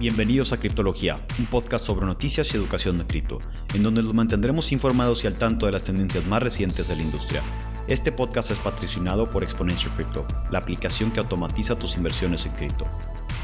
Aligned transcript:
Bienvenidos 0.00 0.54
a 0.54 0.56
Criptología, 0.56 1.16
un 1.38 1.44
podcast 1.44 1.84
sobre 1.84 2.06
noticias 2.06 2.54
y 2.54 2.56
educación 2.56 2.96
de 2.96 3.06
cripto, 3.06 3.38
en 3.74 3.82
donde 3.82 4.02
los 4.02 4.14
mantendremos 4.14 4.72
informados 4.72 5.22
y 5.22 5.26
al 5.26 5.34
tanto 5.34 5.66
de 5.66 5.72
las 5.72 5.84
tendencias 5.84 6.26
más 6.26 6.42
recientes 6.42 6.88
de 6.88 6.96
la 6.96 7.02
industria. 7.02 7.42
Este 7.86 8.10
podcast 8.10 8.50
es 8.50 8.58
patrocinado 8.60 9.28
por 9.28 9.42
Exponential 9.42 9.94
Crypto, 9.96 10.26
la 10.50 10.58
aplicación 10.58 11.10
que 11.10 11.20
automatiza 11.20 11.78
tus 11.78 11.98
inversiones 11.98 12.46
en 12.46 12.52
cripto. 12.52 12.86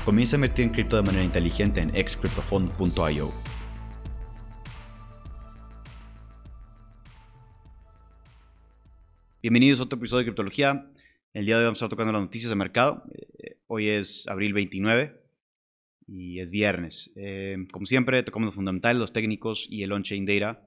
Comienza 0.07 0.37
a 0.37 0.39
invertir 0.39 0.65
en 0.65 0.71
cripto 0.71 0.97
de 0.97 1.03
manera 1.03 1.25
inteligente 1.25 1.83
en 1.83 1.95
excryptofund.io. 1.95 3.31
Bienvenidos 9.43 9.81
a 9.81 9.83
otro 9.83 9.99
episodio 9.99 10.21
de 10.21 10.25
Criptología. 10.25 10.91
El 11.35 11.45
día 11.45 11.57
de 11.57 11.61
hoy 11.61 11.67
vamos 11.67 11.77
a 11.77 11.85
estar 11.85 11.91
tocando 11.91 12.15
las 12.15 12.23
noticias 12.23 12.49
de 12.49 12.57
mercado. 12.57 13.03
Eh, 13.13 13.59
hoy 13.67 13.89
es 13.91 14.27
abril 14.27 14.55
29 14.55 15.26
y 16.07 16.41
es 16.41 16.51
viernes. 16.51 17.11
Eh, 17.17 17.57
como 17.73 17.87
siempre, 17.87 18.23
tocamos 18.23 18.47
los 18.47 18.55
fundamentales, 18.55 18.99
los 18.99 19.13
técnicos 19.13 19.67
y 19.69 19.83
el 19.83 19.93
on-chain 19.93 20.25
data 20.25 20.67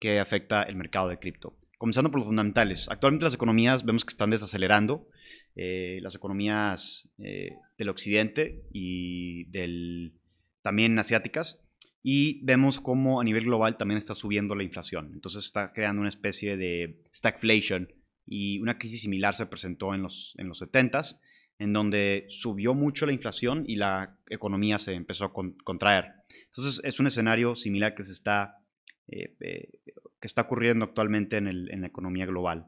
que 0.00 0.18
afecta 0.18 0.62
el 0.62 0.76
mercado 0.76 1.08
de 1.08 1.18
cripto. 1.18 1.58
Comenzando 1.76 2.10
por 2.10 2.20
los 2.20 2.26
fundamentales. 2.26 2.88
Actualmente 2.88 3.24
las 3.24 3.34
economías 3.34 3.84
vemos 3.84 4.04
que 4.04 4.12
están 4.12 4.30
desacelerando. 4.30 5.08
Eh, 5.54 5.98
las 6.02 6.14
economías 6.14 7.08
eh, 7.18 7.56
del 7.76 7.88
occidente 7.88 8.64
y 8.72 9.44
del, 9.50 10.14
también 10.62 10.98
asiáticas. 10.98 11.60
Y 12.02 12.44
vemos 12.44 12.80
cómo 12.80 13.20
a 13.20 13.24
nivel 13.24 13.44
global 13.44 13.76
también 13.76 13.98
está 13.98 14.14
subiendo 14.14 14.54
la 14.54 14.62
inflación. 14.62 15.10
Entonces 15.12 15.44
está 15.44 15.72
creando 15.72 16.00
una 16.00 16.08
especie 16.08 16.56
de 16.56 17.02
stagflation 17.12 17.92
y 18.24 18.60
una 18.60 18.78
crisis 18.78 19.02
similar 19.02 19.34
se 19.34 19.46
presentó 19.46 19.94
en 19.94 20.02
los, 20.02 20.34
en 20.38 20.48
los 20.48 20.62
70s 20.62 21.18
en 21.58 21.72
donde 21.72 22.26
subió 22.28 22.74
mucho 22.74 23.04
la 23.06 23.12
inflación 23.12 23.64
y 23.66 23.76
la 23.76 24.16
economía 24.28 24.78
se 24.78 24.94
empezó 24.94 25.24
a 25.24 25.32
contraer. 25.32 26.12
Entonces 26.46 26.80
es 26.84 27.00
un 27.00 27.08
escenario 27.08 27.56
similar 27.56 27.94
que 27.94 28.04
se 28.04 28.12
está, 28.12 28.58
eh, 29.08 29.34
eh, 29.40 29.68
que 30.20 30.26
está 30.26 30.42
ocurriendo 30.42 30.84
actualmente 30.84 31.36
en, 31.36 31.80
la 31.80 31.86
economía 31.86 32.26
global. 32.26 32.66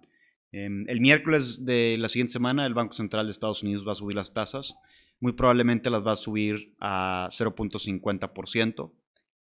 Em, 0.52 0.88
el 0.88 1.00
miércoles 1.00 1.64
de 1.64 1.96
la 1.98 2.08
siguiente 2.08 2.32
semana 2.32 2.66
el 2.66 2.74
Banco 2.74 2.94
Central 2.94 3.26
de 3.26 3.32
Estados 3.32 3.62
Unidos 3.62 3.86
va 3.86 3.92
a 3.92 3.96
subir 3.96 4.16
las 4.16 4.34
tasas. 4.34 4.74
Muy 5.20 5.32
probablemente 5.32 5.90
las 5.90 6.04
va 6.04 6.12
a 6.12 6.16
subir 6.16 6.74
a 6.80 7.28
0.50%. 7.30 8.92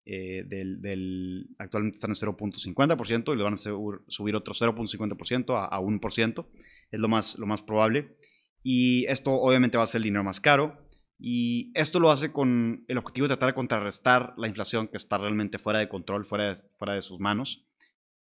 Eh, 0.09 0.45
del, 0.47 1.49
actualmente 1.59 1.95
están 1.95 2.11
en 2.11 2.15
0.50% 2.15 3.33
y 3.33 3.37
le 3.37 3.43
van 3.43 3.55
a 3.55 3.57
subir 3.57 4.35
otro 4.35 4.53
0.50% 4.53 5.53
a, 5.53 5.65
a 5.65 5.79
1%. 5.79 6.45
Es 6.91 6.99
lo 6.99 7.07
más, 7.09 7.37
lo 7.37 7.45
más 7.45 7.61
probable. 7.61 8.15
Y 8.69 9.05
esto 9.05 9.31
obviamente 9.31 9.77
va 9.77 9.85
a 9.85 9.87
ser 9.87 9.99
el 9.99 10.03
dinero 10.03 10.25
más 10.25 10.41
caro. 10.41 10.77
Y 11.17 11.71
esto 11.73 12.01
lo 12.01 12.11
hace 12.11 12.33
con 12.33 12.83
el 12.89 12.97
objetivo 12.97 13.23
de 13.23 13.29
tratar 13.29 13.47
de 13.47 13.55
contrarrestar 13.55 14.33
la 14.35 14.49
inflación 14.49 14.89
que 14.89 14.97
está 14.97 15.17
realmente 15.17 15.57
fuera 15.57 15.79
de 15.79 15.87
control, 15.87 16.25
fuera 16.25 16.53
de, 16.53 16.61
fuera 16.77 16.93
de 16.93 17.01
sus 17.01 17.17
manos. 17.17 17.65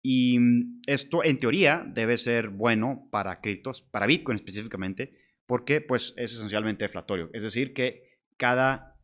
Y 0.02 0.40
esto 0.88 1.24
en 1.24 1.38
teoría 1.38 1.86
debe 1.86 2.18
ser 2.18 2.50
bueno 2.50 3.08
para 3.12 3.40
criptos, 3.40 3.84
para 3.84 4.08
Bitcoin 4.08 4.38
específicamente, 4.38 5.16
porque 5.46 5.80
pues 5.80 6.16
es 6.18 6.34
esencialmente 6.34 6.86
deflatorio. 6.86 7.30
Es 7.34 7.44
decir, 7.44 7.76
que 7.76 8.18
cada, 8.38 8.98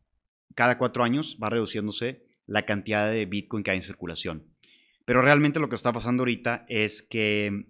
cada 0.56 0.76
cuatro 0.76 1.04
años 1.04 1.38
va 1.40 1.50
reduciéndose 1.50 2.26
la 2.46 2.66
cantidad 2.66 3.12
de 3.12 3.26
Bitcoin 3.26 3.62
que 3.62 3.70
hay 3.70 3.76
en 3.76 3.84
circulación. 3.84 4.44
Pero 5.04 5.22
realmente 5.22 5.60
lo 5.60 5.68
que 5.68 5.76
está 5.76 5.92
pasando 5.92 6.22
ahorita 6.22 6.66
es 6.68 7.00
que 7.00 7.68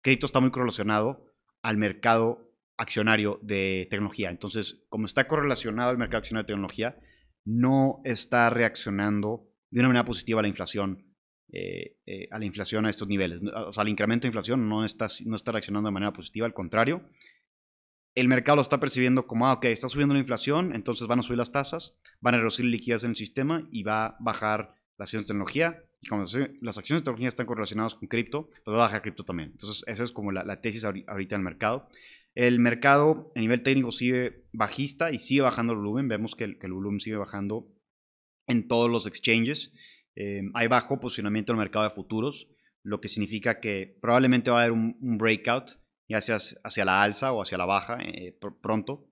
cripto 0.00 0.24
está 0.24 0.40
muy 0.40 0.50
correlacionado 0.50 1.26
al 1.60 1.76
mercado 1.76 2.51
accionario 2.76 3.38
de 3.42 3.86
tecnología. 3.90 4.30
Entonces, 4.30 4.84
como 4.88 5.06
está 5.06 5.26
correlacionado 5.26 5.90
al 5.90 5.98
mercado 5.98 6.18
accionario 6.18 6.44
de 6.44 6.52
tecnología, 6.54 6.96
no 7.44 8.00
está 8.04 8.50
reaccionando 8.50 9.48
de 9.70 9.80
una 9.80 9.88
manera 9.88 10.04
positiva 10.04 10.40
a 10.40 10.42
la 10.42 10.48
inflación, 10.48 11.04
eh, 11.52 11.96
eh, 12.06 12.28
a 12.30 12.38
la 12.38 12.44
inflación 12.44 12.86
a 12.86 12.90
estos 12.90 13.08
niveles. 13.08 13.40
O 13.66 13.72
sea, 13.72 13.82
el 13.82 13.88
incremento 13.88 14.22
de 14.22 14.28
inflación 14.28 14.68
no 14.68 14.84
está, 14.84 15.06
no 15.26 15.36
está 15.36 15.52
reaccionando 15.52 15.88
de 15.88 15.94
manera 15.94 16.12
positiva, 16.12 16.46
al 16.46 16.54
contrario. 16.54 17.02
El 18.14 18.28
mercado 18.28 18.56
lo 18.56 18.62
está 18.62 18.78
percibiendo 18.78 19.26
como, 19.26 19.46
ah, 19.46 19.54
ok, 19.54 19.64
está 19.66 19.88
subiendo 19.88 20.14
la 20.14 20.20
inflación, 20.20 20.74
entonces 20.74 21.08
van 21.08 21.20
a 21.20 21.22
subir 21.22 21.38
las 21.38 21.50
tasas, 21.50 21.96
van 22.20 22.34
a 22.34 22.38
reducir 22.38 22.66
liquidez 22.66 23.04
en 23.04 23.10
el 23.10 23.16
sistema 23.16 23.66
y 23.72 23.82
va 23.82 24.06
a 24.06 24.16
bajar 24.20 24.74
las 24.98 25.06
acciones 25.06 25.26
de 25.26 25.32
tecnología. 25.32 25.82
Y 26.02 26.08
como 26.08 26.22
las 26.22 26.78
acciones 26.78 27.02
de 27.02 27.04
tecnología 27.04 27.28
están 27.28 27.46
correlacionadas 27.46 27.94
con 27.94 28.08
cripto, 28.08 28.50
pues 28.64 28.74
va 28.76 28.84
a 28.84 28.86
bajar 28.86 29.02
cripto 29.02 29.24
también. 29.24 29.50
Entonces, 29.52 29.84
esa 29.86 30.04
es 30.04 30.12
como 30.12 30.32
la, 30.32 30.60
tesis 30.60 30.84
ahorita 30.84 31.36
en 31.36 31.40
el 31.40 31.44
mercado. 31.44 31.88
El 32.34 32.60
mercado 32.60 33.30
a 33.36 33.40
nivel 33.40 33.62
técnico 33.62 33.92
sigue 33.92 34.46
bajista 34.52 35.10
y 35.10 35.18
sigue 35.18 35.42
bajando 35.42 35.74
el 35.74 35.80
volumen. 35.80 36.08
Vemos 36.08 36.34
que 36.34 36.44
el, 36.44 36.72
volumen 36.72 37.00
sigue 37.00 37.16
bajando 37.16 37.68
en 38.46 38.68
todos 38.68 38.90
los 38.90 39.06
exchanges. 39.06 39.72
Em, 40.14 40.50
hay 40.54 40.68
bajo 40.68 40.98
posicionamiento 40.98 41.52
en 41.52 41.58
el 41.58 41.64
mercado 41.64 41.84
de 41.84 41.94
futuros, 41.94 42.48
lo 42.82 43.00
que 43.00 43.08
significa 43.08 43.60
que 43.60 43.98
probablemente 44.00 44.50
va 44.50 44.60
a 44.60 44.64
haber 44.64 44.72
un, 44.72 44.96
breakout, 45.18 45.78
ya 46.08 46.20
sea 46.20 46.38
hacia 46.64 46.84
la 46.84 47.02
alza 47.02 47.32
o 47.32 47.42
hacia 47.42 47.58
la 47.58 47.66
baja 47.66 47.98
eh, 48.02 48.36
pronto. 48.62 49.08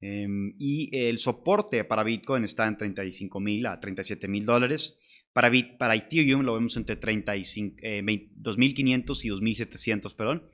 Em, 0.00 0.54
y 0.58 0.90
el 0.96 1.20
soporte 1.20 1.84
para 1.84 2.02
Bitcoin 2.02 2.44
está 2.44 2.66
en 2.66 2.76
35 2.76 3.38
mil 3.38 3.66
a 3.66 3.80
37 3.80 4.28
mil 4.28 4.46
dólares. 4.46 4.98
Para, 5.32 5.50
para 5.78 5.94
Ethereum 5.94 6.42
lo 6.42 6.54
vemos 6.54 6.76
entre 6.76 6.98
2.500 6.98 7.74
eh, 7.82 8.02
y 8.06 8.32
2.700, 8.42 10.14
perdón. 10.14 10.50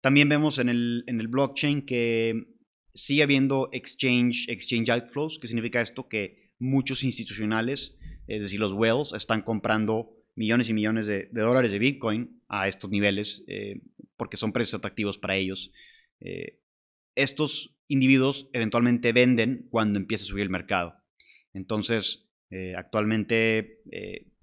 También 0.00 0.28
vemos 0.28 0.58
en 0.58 0.68
el, 0.68 1.04
en 1.06 1.20
el 1.20 1.28
blockchain 1.28 1.82
que 1.82 2.46
sigue 2.94 3.22
habiendo 3.22 3.68
exchange, 3.72 4.48
exchange 4.48 4.90
outflows, 4.90 5.38
que 5.38 5.48
significa 5.48 5.80
esto 5.80 6.08
que 6.08 6.50
muchos 6.58 7.02
institucionales, 7.04 7.96
es 8.26 8.42
decir, 8.42 8.60
los 8.60 8.72
whales, 8.72 9.12
están 9.14 9.42
comprando 9.42 10.10
millones 10.36 10.68
y 10.68 10.74
millones 10.74 11.06
de, 11.06 11.28
dólares 11.32 11.70
de 11.70 11.78
Bitcoin 11.78 12.42
a 12.48 12.68
estos 12.68 12.90
niveles 12.90 13.44
eh, 13.48 13.80
porque 14.16 14.36
son 14.36 14.52
precios 14.52 14.78
atractivos 14.78 15.18
para 15.18 15.36
ellos. 15.36 15.72
Eh, 16.20 16.60
estos 17.14 17.76
individuos 17.88 18.48
eventualmente 18.52 19.12
venden 19.12 19.66
cuando 19.70 19.98
empieza 19.98 20.24
a 20.24 20.28
subir 20.28 20.44
el 20.44 20.50
mercado. 20.50 20.94
Entonces, 21.52 22.28
eh, 22.50 22.74
actualmente 22.76 23.80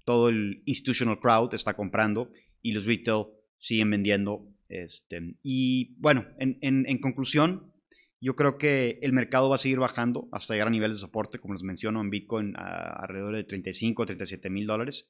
todo 0.04 0.28
el 0.28 0.62
institutional 0.66 1.20
crowd 1.20 1.54
está 1.54 1.74
comprando 1.74 2.30
y 2.62 2.72
los 2.72 2.86
retail 2.86 3.26
siguen 3.58 3.90
vendiendo 3.90 4.46
este, 4.68 5.34
y 5.42 5.94
bueno, 5.98 6.26
en, 6.38 6.98
conclusión, 6.98 7.72
yo 8.20 8.36
creo 8.36 8.58
que 8.58 8.98
el 9.02 9.12
mercado 9.12 9.48
va 9.48 9.56
a 9.56 9.58
seguir 9.58 9.78
bajando 9.78 10.28
hasta 10.32 10.54
llegar 10.54 10.68
a 10.68 10.72
niveles 10.72 10.96
de 10.96 11.00
soporte, 11.00 11.38
como 11.38 11.54
les 11.54 11.62
menciono, 11.62 12.00
en 12.00 12.10
Bitcoin 12.10 12.54
alrededor 12.56 13.36
de 13.36 13.44
35 13.44 14.02
o 14.02 14.06
37 14.06 14.50
mil 14.50 14.66
dólares. 14.66 15.08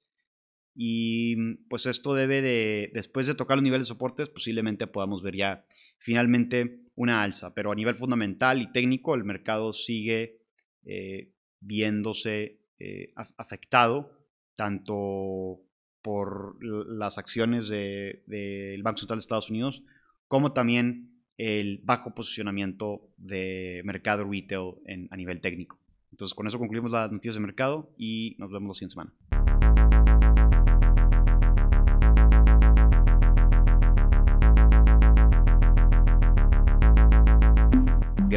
Y 0.75 1.57
pues 1.69 1.87
esto 1.87 2.15
debe 2.15 2.41
de, 2.41 2.91
después 2.95 3.27
de 3.27 3.35
tocar 3.35 3.57
los 3.57 3.65
niveles 3.65 3.87
de 3.87 3.95
soporte, 3.95 4.25
posiblemente 4.27 4.87
podamos 4.87 5.23
ver 5.23 5.35
ya 5.35 5.65
finalmente 5.99 6.83
una 6.95 7.23
alza. 7.23 7.53
Pero 7.55 7.73
a 7.73 7.75
nivel 7.75 7.97
fundamental 7.97 8.63
y 8.63 8.71
técnico, 8.71 9.15
el 9.15 9.25
mercado 9.25 9.73
sigue 9.73 10.43
eh, 10.85 11.33
viéndose 11.61 12.61
eh, 12.79 13.13
afectado 13.37 14.19
tanto 14.55 15.63
por 16.09 16.57
las 16.65 17.19
acciones 17.19 17.69
del 17.69 18.83
Banco 18.83 18.97
Central 18.97 19.19
de 19.19 19.21
Estados 19.21 19.51
Unidos, 19.51 19.83
como 20.27 20.55
también 20.55 21.21
el 21.37 21.83
bajo 21.85 22.15
posicionamiento 22.15 23.03
de 23.19 23.83
mercado 23.85 24.25
retail 24.25 24.77
a 25.11 25.17
nivel 25.19 25.43
técnico. 25.43 25.79
Entonces, 26.11 26.35
con 26.35 26.47
eso 26.47 26.59
concluimos 26.59 26.93
las 26.93 27.13
noticias 27.13 27.35
de 27.35 27.43
mercado 27.43 27.93
y 27.99 28.37
nos 28.39 28.51
vemos 28.51 28.69
la 28.69 28.75
siguiente 28.75 28.95
semana. 28.95 29.48